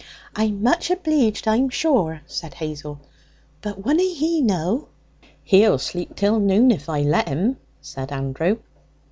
[0.35, 3.01] 'I'm much obleeged, I'm sure,' said Hazel.
[3.61, 4.87] 'But wunna he know?'
[5.43, 8.57] 'He'll sleep till noon if I let 'im,' said Andrew.